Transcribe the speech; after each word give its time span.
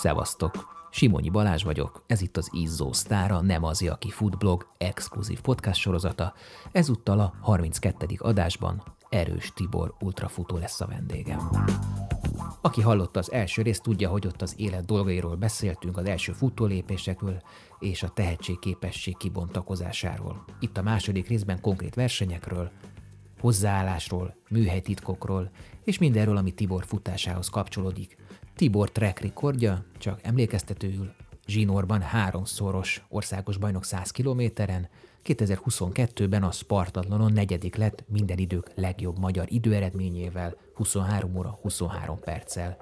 Szevasztok! 0.00 0.86
Simonyi 0.90 1.28
Balázs 1.28 1.62
vagyok, 1.62 2.04
ez 2.06 2.20
itt 2.20 2.36
az 2.36 2.48
Izzó 2.52 2.92
Sztára, 2.92 3.40
nem 3.40 3.64
az, 3.64 3.82
aki 3.82 4.10
foodblog 4.10 4.66
exkluzív 4.78 5.40
podcast 5.40 5.80
sorozata. 5.80 6.34
Ezúttal 6.72 7.20
a 7.20 7.34
32. 7.40 8.06
adásban 8.18 8.82
Erős 9.08 9.52
Tibor 9.52 9.94
ultrafutó 10.00 10.56
lesz 10.56 10.80
a 10.80 10.86
vendégem. 10.86 11.50
Aki 12.60 12.80
hallotta 12.80 13.18
az 13.18 13.32
első 13.32 13.62
részt, 13.62 13.82
tudja, 13.82 14.08
hogy 14.08 14.26
ott 14.26 14.42
az 14.42 14.54
élet 14.58 14.84
dolgairól 14.84 15.36
beszéltünk, 15.36 15.96
az 15.96 16.04
első 16.04 16.32
futólépésekről 16.32 17.42
és 17.78 18.02
a 18.02 18.08
tehetségképesség 18.08 19.16
kibontakozásáról. 19.16 20.44
Itt 20.60 20.76
a 20.76 20.82
második 20.82 21.28
részben 21.28 21.60
konkrét 21.60 21.94
versenyekről, 21.94 22.70
hozzáállásról, 23.40 24.36
műhelytitkokról 24.50 25.50
és 25.84 25.98
mindenről, 25.98 26.36
ami 26.36 26.50
Tibor 26.52 26.84
futásához 26.84 27.48
kapcsolódik. 27.48 28.19
Tibor 28.60 28.90
track 28.90 29.20
rekordja, 29.20 29.84
csak 29.98 30.20
emlékeztetőül, 30.22 31.14
zsinórban 31.46 32.00
háromszoros 32.00 33.04
országos 33.08 33.56
bajnok 33.56 33.84
100 33.84 34.10
kilométeren, 34.10 34.88
2022-ben 35.24 36.42
a 36.42 36.50
Spartatlanon 36.50 37.32
negyedik 37.32 37.76
lett 37.76 38.04
minden 38.08 38.38
idők 38.38 38.70
legjobb 38.74 39.18
magyar 39.18 39.46
időeredményével, 39.48 40.56
23 40.74 41.36
óra 41.36 41.58
23 41.62 42.20
perccel. 42.20 42.76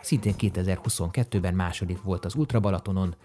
Szintén 0.00 0.34
2022-ben 0.38 1.54
második 1.54 2.02
volt 2.02 2.24
az 2.24 2.34
Ultra 2.34 2.60
Balatonon, 2.60 3.16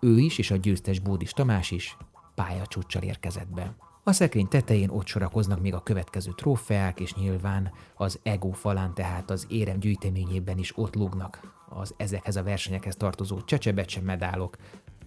ő 0.00 0.18
is 0.18 0.38
és 0.38 0.50
a 0.50 0.56
győztes 0.56 0.98
Bódis 0.98 1.30
Tamás 1.30 1.70
is 1.70 1.96
pályacsúccsal 2.34 3.02
érkezett 3.02 3.48
be. 3.48 3.74
A 4.08 4.12
szekrény 4.12 4.48
tetején 4.48 4.88
ott 4.88 5.06
sorakoznak 5.06 5.60
még 5.60 5.74
a 5.74 5.82
következő 5.82 6.30
trófeák, 6.30 7.00
és 7.00 7.14
nyilván 7.14 7.72
az 7.94 8.18
ego 8.22 8.50
falán, 8.50 8.94
tehát 8.94 9.30
az 9.30 9.46
érem 9.48 9.78
gyűjteményében 9.78 10.58
is 10.58 10.78
ott 10.78 10.94
lógnak 10.94 11.40
az 11.68 11.94
ezekhez 11.96 12.36
a 12.36 12.42
versenyekhez 12.42 12.96
tartozó 12.96 13.40
csecsebecse 13.40 14.00
medálok, 14.00 14.56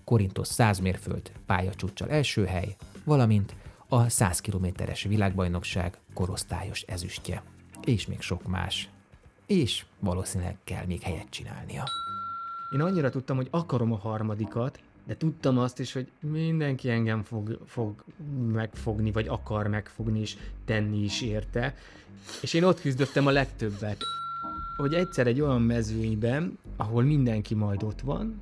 Korintos 0.03 0.47
100 0.47 0.79
mérföld 0.79 1.31
pályacsúccsal 1.45 2.09
első 2.09 2.45
hely, 2.45 2.75
valamint 3.03 3.55
a 3.87 4.09
100 4.09 4.41
kilométeres 4.41 5.03
világbajnokság 5.03 5.99
korosztályos 6.13 6.81
ezüstje, 6.81 7.43
és 7.83 8.07
még 8.07 8.21
sok 8.21 8.47
más. 8.47 8.89
És 9.45 9.85
valószínűleg 9.99 10.57
kell 10.63 10.85
még 10.85 11.01
helyet 11.01 11.29
csinálnia. 11.29 11.83
Én 12.73 12.81
annyira 12.81 13.09
tudtam, 13.09 13.35
hogy 13.35 13.47
akarom 13.51 13.91
a 13.91 13.97
harmadikat, 13.97 14.79
de 15.09 15.17
tudtam 15.17 15.57
azt 15.57 15.79
is, 15.79 15.93
hogy 15.93 16.11
mindenki 16.19 16.89
engem 16.89 17.23
fog, 17.23 17.59
fog 17.65 18.03
megfogni, 18.51 19.11
vagy 19.11 19.27
akar 19.27 19.67
megfogni, 19.67 20.19
és 20.19 20.37
tenni 20.65 21.03
is 21.03 21.21
érte. 21.21 21.75
És 22.41 22.53
én 22.53 22.63
ott 22.63 22.81
küzdöttem 22.81 23.27
a 23.27 23.31
legtöbbet. 23.31 23.97
Hogy 24.77 24.93
egyszer 24.93 25.27
egy 25.27 25.41
olyan 25.41 25.61
mezőnyben, 25.61 26.57
ahol 26.75 27.03
mindenki 27.03 27.55
majd 27.55 27.83
ott 27.83 28.01
van, 28.01 28.41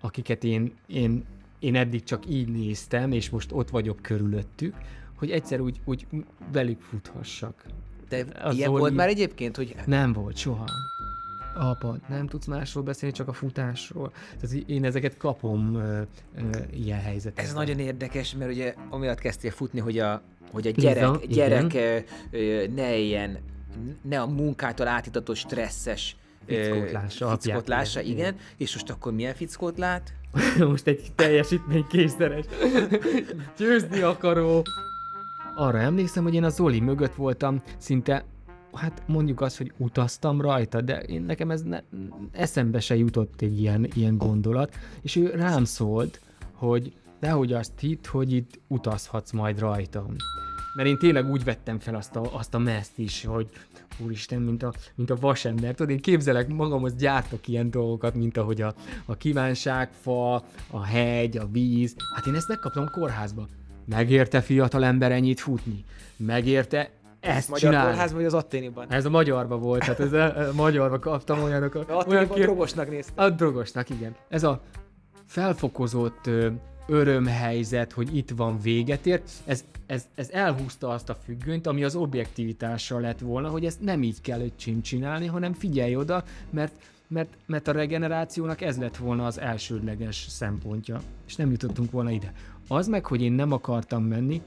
akiket 0.00 0.44
én, 0.44 0.72
én, 0.86 1.24
én 1.58 1.74
eddig 1.74 2.02
csak 2.02 2.28
így 2.28 2.48
néztem, 2.48 3.12
és 3.12 3.30
most 3.30 3.52
ott 3.52 3.70
vagyok 3.70 3.98
körülöttük, 4.02 4.74
hogy 5.14 5.30
egyszer 5.30 5.60
úgy, 5.60 5.80
úgy 5.84 6.06
velük 6.52 6.80
futhassak. 6.80 7.64
De 8.08 8.24
Az 8.42 8.56
ilyen 8.56 8.70
volt 8.70 8.94
már 8.94 9.08
egyébként, 9.08 9.56
hogy... 9.56 9.74
Nem 9.86 10.12
volt, 10.12 10.36
soha 10.36 10.66
apa, 11.54 11.96
nem 12.08 12.26
tudsz 12.26 12.46
másról 12.46 12.82
beszélni, 12.82 13.14
csak 13.14 13.28
a 13.28 13.32
futásról. 13.32 14.12
Tehát 14.40 14.56
én 14.66 14.84
ezeket 14.84 15.16
kapom 15.16 15.74
ö, 15.74 16.00
ö, 16.36 16.58
ilyen 16.70 17.00
helyzetekben. 17.00 17.44
Ez 17.44 17.52
nagyon 17.52 17.78
érdekes, 17.78 18.34
mert 18.34 18.50
ugye 18.50 18.74
amiatt 18.90 19.18
kezdtél 19.18 19.50
futni, 19.50 19.80
hogy 19.80 19.98
a, 19.98 20.22
hogy 20.50 20.66
a 20.66 20.70
gyerek, 20.70 21.22
Igen, 21.22 21.28
gyerek 21.28 22.04
ö, 22.30 22.64
ne 22.74 22.96
ilyen, 22.96 23.38
ne 24.02 24.20
a 24.20 24.26
munkától 24.26 24.86
átitatott 24.86 25.36
stresszes 25.36 26.16
fickótlása. 26.46 27.36
Fickótlása, 27.40 28.00
igen. 28.00 28.16
igen. 28.16 28.36
És 28.56 28.72
most 28.72 28.90
akkor 28.90 29.12
milyen 29.12 29.34
fickót 29.34 29.78
lát? 29.78 30.12
most 30.70 30.86
egy 30.86 31.12
teljesítménykészszeres, 31.14 32.44
győzni 33.58 34.00
akaró. 34.00 34.62
Arra 35.56 35.78
emlékszem, 35.78 36.22
hogy 36.22 36.34
én 36.34 36.44
a 36.44 36.48
Zoli 36.48 36.80
mögött 36.80 37.14
voltam 37.14 37.62
szinte 37.78 38.24
hát 38.72 39.02
mondjuk 39.06 39.40
azt, 39.40 39.56
hogy 39.56 39.72
utaztam 39.76 40.40
rajta, 40.40 40.80
de 40.80 41.00
én, 41.00 41.22
nekem 41.22 41.50
ez 41.50 41.62
ne, 41.62 41.80
eszembe 42.32 42.80
se 42.80 42.96
jutott 42.96 43.40
egy 43.40 43.60
ilyen, 43.60 43.88
ilyen 43.94 44.16
gondolat, 44.16 44.74
és 45.02 45.16
ő 45.16 45.30
rám 45.34 45.64
szólt, 45.64 46.20
hogy 46.52 46.92
nehogy 47.20 47.52
azt 47.52 47.78
hitt, 47.78 48.06
hogy 48.06 48.32
itt 48.32 48.60
utazhatsz 48.66 49.32
majd 49.32 49.58
rajtam. 49.58 50.16
Mert 50.74 50.88
én 50.88 50.98
tényleg 50.98 51.30
úgy 51.30 51.44
vettem 51.44 51.78
fel 51.78 51.94
azt 51.94 52.16
a, 52.16 52.36
azt 52.36 52.54
a 52.54 52.58
meszt 52.58 52.98
is, 52.98 53.24
hogy 53.24 53.48
úristen, 53.98 54.40
mint 54.42 54.62
a, 54.62 54.72
mint 54.94 55.10
a 55.10 55.16
vasember. 55.16 55.74
Tudod, 55.74 55.92
én 55.92 56.00
képzelek 56.00 56.48
magamhoz 56.48 56.94
gyártok 56.94 57.48
ilyen 57.48 57.70
dolgokat, 57.70 58.14
mint 58.14 58.36
ahogy 58.36 58.60
a, 58.60 58.74
a 59.04 59.16
kívánságfa, 59.16 60.34
a 60.70 60.82
hegy, 60.84 61.36
a 61.36 61.46
víz. 61.46 61.94
Hát 62.14 62.26
én 62.26 62.34
ezt 62.34 62.48
megkaptam 62.48 62.90
kórházba. 62.90 63.48
Megérte 63.84 64.40
fiatal 64.40 64.84
ember 64.84 65.12
ennyit 65.12 65.40
futni? 65.40 65.84
Megérte 66.16 66.90
ezt 67.20 67.48
Magyar 67.48 67.70
csinálni. 67.70 67.90
kórház 67.90 68.12
vagy 68.12 68.24
az 68.24 68.34
atténiban? 68.34 68.92
Ez 68.92 69.04
a 69.04 69.10
magyarban 69.10 69.60
volt, 69.60 69.84
hát 69.84 70.00
ez 70.00 70.12
a, 70.12 70.48
a 70.48 70.52
magyarba 70.54 70.98
kaptam 70.98 71.42
olyanokat. 71.42 71.90
A 71.90 72.04
olyan 72.08 72.28
kér... 72.28 72.44
drogosnak 72.44 72.90
néztem. 72.90 73.24
A 73.24 73.30
drogosnak, 73.30 73.90
igen. 73.90 74.14
Ez 74.28 74.42
a 74.44 74.60
felfokozott 75.26 76.26
ö, 76.26 76.48
örömhelyzet, 76.86 77.92
hogy 77.92 78.16
itt 78.16 78.30
van 78.36 78.60
véget 78.60 79.06
ért, 79.06 79.30
ez, 79.44 79.64
ez, 79.86 80.06
ez 80.14 80.30
elhúzta 80.30 80.88
azt 80.88 81.08
a 81.08 81.16
függönyt, 81.24 81.66
ami 81.66 81.84
az 81.84 81.94
objektivitással 81.94 83.00
lett 83.00 83.18
volna, 83.18 83.48
hogy 83.48 83.64
ezt 83.64 83.80
nem 83.80 84.02
így 84.02 84.20
kell 84.20 84.40
öcsém 84.40 84.82
csinálni, 84.82 85.26
hanem 85.26 85.52
figyelj 85.52 85.96
oda, 85.96 86.24
mert 86.50 86.72
mert, 87.12 87.36
mert 87.46 87.68
a 87.68 87.72
regenerációnak 87.72 88.60
ez 88.60 88.78
lett 88.78 88.96
volna 88.96 89.26
az 89.26 89.40
elsődleges 89.40 90.26
szempontja, 90.28 91.00
és 91.26 91.36
nem 91.36 91.50
jutottunk 91.50 91.90
volna 91.90 92.10
ide. 92.10 92.32
Az 92.68 92.88
meg, 92.88 93.06
hogy 93.06 93.22
én 93.22 93.32
nem 93.32 93.52
akartam 93.52 94.04
menni, 94.04 94.42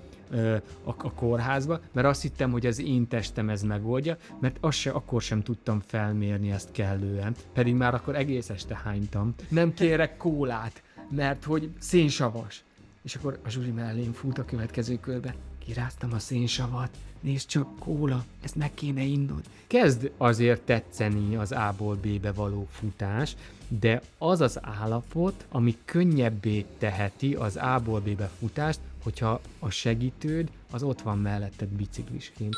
a, 0.84 0.89
a 0.97 1.13
kórházba, 1.13 1.79
mert 1.91 2.07
azt 2.07 2.22
hittem, 2.22 2.51
hogy 2.51 2.66
az 2.66 2.79
én 2.79 3.07
testem 3.07 3.50
ez 3.50 3.61
megoldja, 3.61 4.17
mert 4.39 4.57
azt 4.59 4.78
se, 4.78 4.91
akkor 4.91 5.22
sem 5.22 5.41
tudtam 5.41 5.81
felmérni 5.85 6.51
ezt 6.51 6.72
kellően, 6.72 7.35
pedig 7.53 7.75
már 7.75 7.94
akkor 7.94 8.16
egész 8.16 8.50
este 8.50 8.79
hánytam. 8.83 9.35
Nem 9.50 9.73
kérek 9.73 10.17
kólát, 10.17 10.83
mert 11.09 11.44
hogy 11.44 11.69
szénsavas. 11.79 12.63
És 13.01 13.16
akkor 13.16 13.39
a 13.45 13.50
Zsuli 13.50 13.72
mellém 13.72 14.12
fut 14.12 14.38
a 14.38 14.45
következő 14.45 15.00
körbe. 15.00 15.35
Kiráztam 15.66 16.13
a 16.13 16.19
szénsavat, 16.19 16.89
nézd 17.19 17.47
csak, 17.47 17.79
kóla, 17.79 18.25
ezt 18.41 18.56
meg 18.56 18.73
kéne 18.73 19.01
innod. 19.01 19.41
Kezd 19.67 20.12
azért 20.17 20.62
tetszeni 20.62 21.35
az 21.35 21.51
A-ból 21.51 21.95
B-be 21.95 22.31
való 22.31 22.67
futás, 22.72 23.35
de 23.67 24.01
az 24.17 24.41
az 24.41 24.59
állapot, 24.62 25.45
ami 25.50 25.78
könnyebbé 25.85 26.66
teheti 26.78 27.33
az 27.33 27.56
A-ból 27.56 28.00
B-be 28.00 28.29
futást, 28.39 28.79
hogyha 29.03 29.41
a 29.59 29.69
segítőd 29.69 30.49
az 30.71 30.83
ott 30.83 31.01
van 31.01 31.17
melletted 31.17 31.67
biciklisként. 31.67 32.55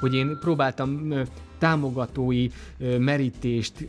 Hogy 0.00 0.14
én 0.14 0.38
próbáltam 0.40 1.14
támogatói 1.58 2.48
merítést 2.98 3.88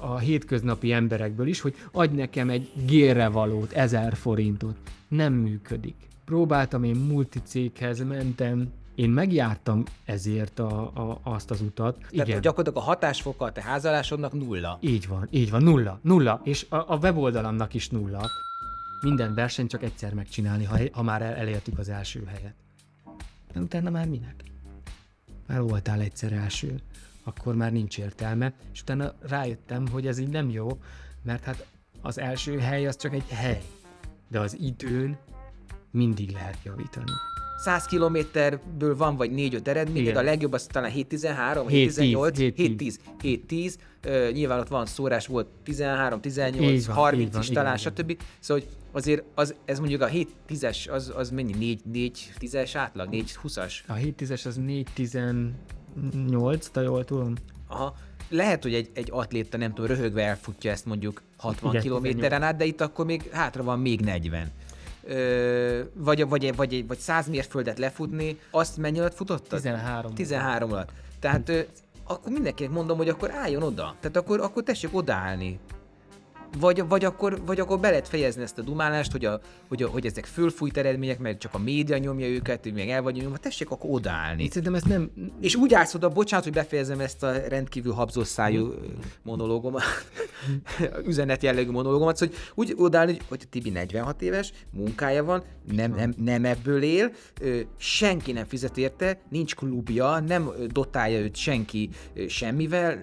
a 0.00 0.18
hétköznapi 0.18 0.92
emberekből 0.92 1.46
is, 1.46 1.60
hogy 1.60 1.74
adj 1.92 2.16
nekem 2.16 2.50
egy 2.50 2.70
gérre 2.86 3.28
valót, 3.28 3.72
ezer 3.72 4.16
forintot. 4.16 4.76
Nem 5.08 5.32
működik. 5.32 5.94
Próbáltam, 6.24 6.84
én 6.84 6.96
multicéghez 6.96 8.04
mentem, 8.04 8.72
én 8.94 9.10
megjártam 9.10 9.82
ezért 10.04 10.58
a, 10.58 10.80
a, 10.80 11.20
azt 11.22 11.50
az 11.50 11.60
utat. 11.60 11.96
Tehát 12.10 12.28
Igen. 12.28 12.40
gyakorlatilag 12.40 12.86
a 12.86 12.86
hatásfoka 12.86 13.44
a 13.44 13.52
te 13.52 13.62
házalásodnak 13.62 14.32
nulla. 14.32 14.78
Így 14.80 15.08
van, 15.08 15.28
így 15.30 15.50
van, 15.50 15.62
nulla, 15.62 15.98
nulla, 16.02 16.40
és 16.44 16.66
a, 16.68 16.76
a 16.76 16.96
weboldalamnak 16.96 17.74
is 17.74 17.88
nulla 17.88 18.30
minden 19.02 19.34
versenyt 19.34 19.70
csak 19.70 19.82
egyszer 19.82 20.14
megcsinálni, 20.14 20.64
ha, 20.64 20.78
ha 20.92 21.02
már 21.02 21.22
el, 21.22 21.34
elértük 21.34 21.78
az 21.78 21.88
első 21.88 22.24
helyet. 22.24 22.54
De 23.52 23.60
utána 23.60 23.90
már 23.90 24.08
minek? 24.08 24.42
Már 25.46 25.60
voltál 25.60 26.00
egyszer 26.00 26.32
első, 26.32 26.80
akkor 27.22 27.54
már 27.54 27.72
nincs 27.72 27.98
értelme, 27.98 28.52
és 28.72 28.82
utána 28.82 29.14
rájöttem, 29.20 29.88
hogy 29.88 30.06
ez 30.06 30.18
így 30.18 30.28
nem 30.28 30.50
jó, 30.50 30.80
mert 31.22 31.44
hát 31.44 31.66
az 32.00 32.18
első 32.18 32.58
hely 32.58 32.86
az 32.86 32.96
csak 32.96 33.12
egy 33.12 33.28
hely, 33.28 33.62
de 34.28 34.40
az 34.40 34.56
időn 34.60 35.18
mindig 35.90 36.30
lehet 36.30 36.58
javítani. 36.64 37.12
100 37.62 37.84
kilométerből 37.84 38.96
van 38.96 39.16
vagy 39.16 39.30
4-5 39.34 39.66
eredmény, 39.66 40.14
a 40.16 40.22
legjobb 40.22 40.52
az 40.52 40.66
talán 40.66 40.92
7-13, 40.94 40.94
7-18, 40.98 42.52
7-10, 42.56 42.94
7-10, 43.22 43.74
uh, 44.06 44.32
nyilván 44.32 44.58
ott 44.58 44.68
van 44.68 44.86
szórás, 44.86 45.26
volt 45.26 45.46
13, 45.64 46.20
18, 46.20 46.86
van, 46.86 46.96
30 46.96 47.36
is 47.36 47.48
talán, 47.48 47.76
stb. 47.76 48.18
Szóval 48.40 48.62
hogy 48.62 48.76
azért 48.92 49.22
az, 49.34 49.54
ez 49.64 49.78
mondjuk 49.78 50.02
a 50.02 50.08
7-10-es, 50.08 50.90
az, 50.90 51.12
az 51.16 51.30
mennyi? 51.30 51.52
4, 51.52 51.80
4 51.84 52.32
10-es 52.40 52.70
átlag? 52.74 53.08
4 53.08 53.36
20-as? 53.42 53.72
A 53.86 53.94
7-10-es 53.94 54.46
az 54.46 54.56
4 54.56 54.88
18, 54.94 56.68
te 56.68 56.80
jól 56.80 57.04
tudom. 57.04 57.34
Aha. 57.68 57.96
Lehet, 58.28 58.62
hogy 58.62 58.74
egy, 58.74 58.90
egy 58.94 59.08
atléta, 59.10 59.56
nem 59.56 59.74
tudom, 59.74 59.86
röhögve 59.86 60.22
elfutja 60.22 60.70
ezt 60.70 60.86
mondjuk 60.86 61.22
60 61.36 61.80
kilométeren 61.80 62.42
át, 62.42 62.56
de 62.56 62.64
itt 62.64 62.80
akkor 62.80 63.04
még 63.04 63.28
hátra 63.32 63.62
van 63.62 63.80
még 63.80 64.00
40 64.00 64.50
vagy, 65.94 66.28
vagy, 66.28 66.56
vagy, 66.56 66.86
vagy 66.86 66.98
100 66.98 67.28
mérföldet 67.28 67.78
lefutni, 67.78 68.38
azt 68.50 68.76
mennyi 68.76 68.98
alatt 68.98 69.14
futottad? 69.14 69.60
13. 69.60 70.14
13 70.14 70.72
alatt. 70.72 70.90
Tehát 71.20 71.52
akkor 72.06 72.32
mindenkinek 72.32 72.72
mondom, 72.72 72.96
hogy 72.96 73.08
akkor 73.08 73.30
álljon 73.30 73.62
oda. 73.62 73.94
Tehát 74.00 74.16
akkor, 74.16 74.40
akkor 74.40 74.62
tessék 74.62 74.94
odaállni. 74.96 75.58
Vagy, 76.58 76.88
vagy, 76.88 77.04
akkor, 77.04 77.42
vagy 77.44 77.60
akkor 77.60 77.80
be 77.80 77.88
lehet 77.88 78.08
fejezni 78.08 78.42
ezt 78.42 78.58
a 78.58 78.62
dumálást, 78.62 79.12
hogy, 79.12 79.24
a, 79.24 79.40
hogy, 79.68 79.82
a, 79.82 79.88
hogy 79.88 80.06
ezek 80.06 80.24
fölfújt 80.24 80.76
eredmények, 80.76 81.18
mert 81.18 81.38
csak 81.38 81.54
a 81.54 81.58
média 81.58 81.98
nyomja 81.98 82.26
őket, 82.26 82.62
hogy 82.62 82.72
még 82.72 82.90
el 82.90 83.02
vagy 83.02 83.14
nyomva, 83.14 83.36
tessék 83.36 83.70
akkor 83.70 83.90
odaállni. 83.90 84.46
Szerintem 84.46 84.74
ezt 84.74 84.88
nem... 84.88 85.10
És 85.40 85.54
úgy 85.54 85.74
állsz 85.74 85.94
oda, 85.94 86.08
bocsánat, 86.08 86.44
hogy 86.44 86.54
befejezem 86.54 87.00
ezt 87.00 87.22
a 87.22 87.32
rendkívül 87.48 87.92
habzós 87.92 88.26
szájú 88.26 88.74
monológomat, 89.22 89.82
üzenet 91.06 91.42
jellegű 91.42 91.70
monológomat, 91.70 92.18
hogy 92.18 92.34
úgy 92.54 92.74
odaállni, 92.76 93.16
hogy 93.28 93.48
Tibi 93.50 93.70
46 93.70 94.22
éves, 94.22 94.52
munkája 94.70 95.24
van, 95.24 95.42
nem, 95.72 95.94
nem, 95.94 96.14
nem 96.16 96.44
ebből 96.44 96.82
él, 96.82 97.12
senki 97.76 98.32
nem 98.32 98.44
fizet 98.44 98.76
érte, 98.76 99.20
nincs 99.28 99.54
klubja, 99.54 100.20
nem 100.20 100.50
dotálja 100.66 101.18
őt 101.18 101.36
senki 101.36 101.90
semmivel, 102.28 103.02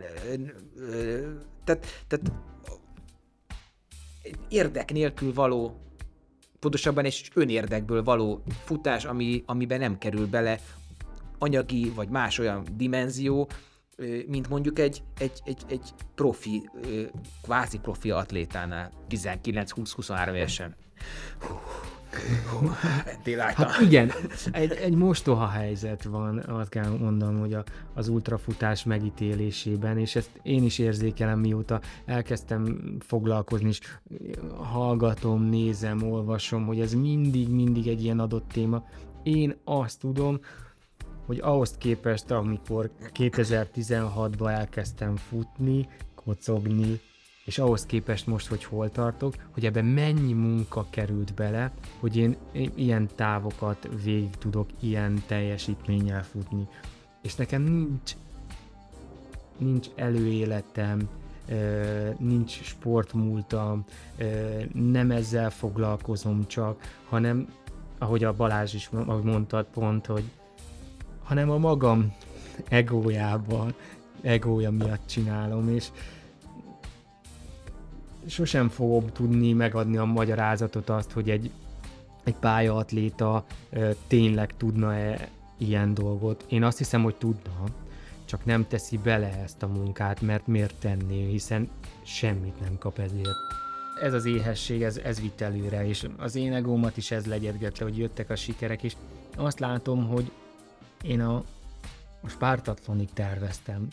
tehát, 1.64 2.04
tehát 2.08 2.32
érdek 4.50 4.92
nélkül 4.92 5.34
való, 5.34 5.80
pontosabban 6.60 7.06
egy 7.06 7.32
önérdekből 7.34 8.04
való 8.04 8.44
futás, 8.64 9.06
ami, 9.06 9.44
amiben 9.46 9.80
nem 9.80 9.98
kerül 9.98 10.28
bele 10.28 10.60
anyagi 11.38 11.92
vagy 11.96 12.10
más 12.10 12.40
olyan 12.40 12.66
dimenzió, 12.76 13.50
mint 14.28 14.50
mondjuk 14.50 14.80
egy, 14.80 15.04
egy, 15.18 15.42
egy, 15.46 15.62
egy 15.68 15.90
profi, 16.16 16.70
kvázi 17.42 17.78
profi 17.78 18.12
atlétánál 18.12 18.92
19-20-23 19.10 20.36
évesen. 20.36 20.76
Hát 23.56 23.82
igen, 23.82 24.12
egy, 24.52 24.72
egy 24.72 24.96
mostoha 24.96 25.48
helyzet 25.48 26.04
van, 26.04 26.38
azt 26.38 26.70
kell 26.70 26.90
mondanom, 26.90 27.40
hogy 27.40 27.54
a, 27.54 27.64
az 27.94 28.08
ultrafutás 28.08 28.84
megítélésében, 28.84 29.98
és 29.98 30.16
ezt 30.16 30.30
én 30.42 30.64
is 30.64 30.80
érzékelem, 30.80 31.40
mióta 31.40 31.82
elkezdtem 32.06 32.80
foglalkozni, 33.00 33.68
és 33.68 33.80
hallgatom, 34.58 35.44
nézem, 35.44 36.12
olvasom, 36.12 36.66
hogy 36.66 36.80
ez 36.80 36.94
mindig-mindig 36.94 37.88
egy 37.88 38.04
ilyen 38.04 38.20
adott 38.20 38.48
téma. 38.48 38.84
Én 39.24 39.56
azt 39.64 40.00
tudom, 40.00 40.40
hogy 41.26 41.40
ahhoz 41.40 41.76
képest, 41.78 42.32
amikor 42.32 42.90
2016-ban 43.14 44.50
elkezdtem 44.50 45.16
futni, 45.16 45.88
kocogni, 46.16 47.00
és 47.50 47.60
ahhoz 47.60 47.86
képest 47.86 48.28
most, 48.28 48.48
hogy 48.48 48.64
hol 48.64 48.92
tartok, 48.92 49.36
hogy 49.52 49.66
ebben 49.66 49.86
mennyi 49.86 50.34
munka 50.34 50.86
került 50.90 51.34
bele, 51.34 51.72
hogy 52.00 52.18
én 52.18 52.38
ilyen 52.76 53.10
távokat 53.16 53.90
végig 54.04 54.30
tudok 54.30 54.70
ilyen 54.80 55.24
teljesítménnyel 55.28 56.24
futni. 56.24 56.68
És 57.22 57.36
nekem 57.36 57.62
nincs, 57.62 58.16
nincs 59.58 59.88
előéletem, 59.96 61.10
nincs 62.18 62.62
sportmúltam, 62.62 63.86
nem 64.74 65.12
ezzel 65.12 65.50
foglalkozom 65.50 66.48
csak, 66.48 66.96
hanem, 67.08 67.54
ahogy 67.98 68.24
a 68.24 68.34
Balázs 68.34 68.74
is 68.74 68.90
mondtad 69.24 69.66
pont, 69.74 70.06
hogy 70.06 70.24
hanem 71.24 71.50
a 71.50 71.58
magam 71.58 72.14
egójában, 72.68 73.74
egója 74.22 74.72
miatt 74.72 75.08
csinálom, 75.08 75.70
és, 75.70 75.92
sosem 78.30 78.70
fogom 78.70 79.08
tudni 79.08 79.54
megadni 79.54 79.98
a 79.98 80.06
magyarázatot 80.06 80.90
azt, 80.90 81.12
hogy 81.12 81.30
egy, 81.30 81.52
egy 82.24 82.36
pályaatléta 82.36 83.46
ö, 83.70 83.90
tényleg 84.08 84.58
tudna-e 84.58 85.30
ilyen 85.58 85.94
dolgot. 85.94 86.46
Én 86.48 86.64
azt 86.64 86.78
hiszem, 86.78 87.04
hogy 87.04 87.16
tudna, 87.16 87.64
csak 88.26 88.46
nem 88.46 88.68
teszi 88.68 88.98
bele 88.98 89.42
ezt 89.44 89.64
a 89.64 89.68
munkát, 89.68 90.22
mert 90.22 90.48
miért 90.48 90.76
tenné, 90.80 91.30
hiszen 91.30 91.70
semmit 92.04 92.60
nem 92.60 92.78
kap 92.78 93.00
ezért. 93.00 93.38
Ez 94.02 94.14
az 94.14 94.26
éhesség, 94.26 94.84
ez, 94.84 94.98
ez 94.98 95.22
vitt 95.22 95.42
előre, 95.42 95.88
és 95.88 96.08
az 96.18 96.36
én 96.36 96.54
egómat 96.54 96.98
is 96.98 97.12
ez 97.12 97.26
legyedgette, 97.26 97.84
hogy 97.84 97.98
jöttek 97.98 98.30
a 98.30 98.36
sikerek, 98.36 98.84
és 98.84 98.96
azt 99.38 99.60
látom, 99.60 100.08
hogy 100.08 100.32
én 101.04 101.22
a, 101.22 101.36
a 102.22 102.28
Spártatlonig 102.28 103.10
terveztem. 103.14 103.88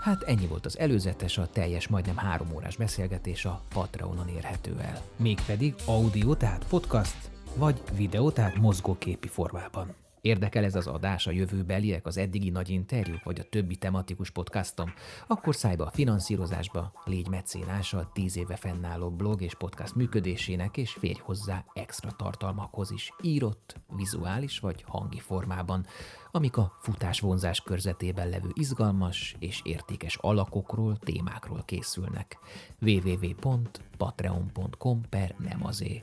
Hát 0.00 0.22
ennyi 0.22 0.46
volt 0.46 0.66
az 0.66 0.78
előzetes, 0.78 1.38
a 1.38 1.46
teljes 1.46 1.88
majdnem 1.88 2.16
három 2.16 2.52
órás 2.54 2.76
beszélgetés 2.76 3.44
a 3.44 3.62
Patreonon 3.74 4.28
érhető 4.28 4.76
el. 4.80 5.02
Mégpedig 5.16 5.74
audio, 5.86 6.34
tehát 6.34 6.64
podcast, 6.68 7.30
vagy 7.54 7.82
videó, 7.96 8.30
tehát 8.30 8.56
mozgóképi 8.56 9.28
formában. 9.28 9.94
Érdekel 10.20 10.64
ez 10.64 10.74
az 10.74 10.86
adás 10.86 11.26
a 11.26 11.30
jövőbeliek, 11.30 12.06
az 12.06 12.16
eddigi 12.16 12.50
nagy 12.50 12.68
interjúk, 12.68 13.24
vagy 13.24 13.40
a 13.40 13.48
többi 13.48 13.76
tematikus 13.76 14.30
podcastom? 14.30 14.92
Akkor 15.26 15.54
szállj 15.54 15.76
be 15.76 15.84
a 15.84 15.90
finanszírozásba, 15.90 16.92
légy 17.04 17.28
mecénás 17.28 17.94
a 17.94 18.10
10 18.12 18.36
éve 18.36 18.56
fennálló 18.56 19.10
blog 19.10 19.42
és 19.42 19.54
podcast 19.54 19.94
működésének, 19.94 20.76
és 20.76 20.92
férj 20.92 21.20
hozzá 21.22 21.64
extra 21.72 22.10
tartalmakhoz 22.10 22.90
is, 22.90 23.12
írott, 23.22 23.76
vizuális 23.96 24.58
vagy 24.58 24.84
hangi 24.86 25.18
formában, 25.18 25.86
amik 26.30 26.56
a 26.56 26.76
futás 26.80 27.20
vonzás 27.20 27.60
körzetében 27.60 28.28
levő 28.28 28.48
izgalmas 28.52 29.36
és 29.38 29.60
értékes 29.64 30.16
alakokról, 30.16 30.96
témákról 30.96 31.62
készülnek. 31.64 32.38
www.patreon.com 32.80 35.00
per 35.08 35.34
nemazé. 35.38 36.02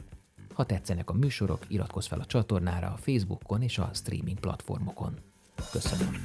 Ha 0.58 0.66
tetszenek 0.66 1.10
a 1.10 1.14
műsorok, 1.14 1.66
iratkozz 1.68 2.08
fel 2.08 2.20
a 2.20 2.26
csatornára 2.26 2.88
a 2.88 2.98
Facebookon 2.98 3.62
és 3.62 3.78
a 3.78 3.90
streaming 3.94 4.40
platformokon. 4.40 5.18
Köszönöm! 5.72 6.16